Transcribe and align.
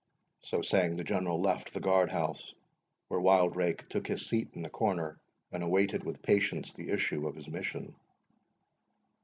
So 0.41 0.63
saying 0.63 0.95
the 0.97 1.03
General 1.03 1.39
left 1.39 1.75
the 1.75 1.79
guard 1.79 2.09
house, 2.09 2.55
where 3.07 3.19
Wildrake 3.19 3.87
took 3.87 4.07
his 4.07 4.25
seat 4.25 4.47
in 4.55 4.63
the 4.63 4.69
corner, 4.71 5.19
and 5.51 5.61
awaited 5.61 6.03
with 6.03 6.23
patience 6.23 6.73
the 6.73 6.89
issue 6.89 7.27
of 7.27 7.35
his 7.35 7.47
mission. 7.47 7.93